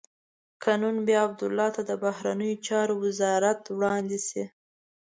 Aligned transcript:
که 0.61 0.71
نن 0.81 0.97
بیا 1.07 1.21
عبدالله 1.27 1.67
ته 1.75 1.81
د 1.89 1.91
بهرنیو 2.03 2.61
چارو 2.67 2.93
وزارت 3.05 3.61
وړاندې 3.77 4.19
شي. 4.27 4.43